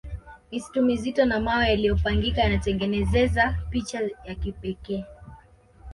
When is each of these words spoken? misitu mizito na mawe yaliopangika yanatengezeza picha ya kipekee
misitu 0.51 0.81
mizito 0.81 1.25
na 1.25 1.39
mawe 1.39 1.65
yaliopangika 1.69 2.41
yanatengezeza 2.41 3.55
picha 3.69 3.99
ya 4.25 4.35
kipekee 4.35 5.03